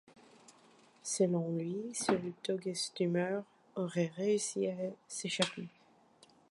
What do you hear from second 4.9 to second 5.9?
s'échapper.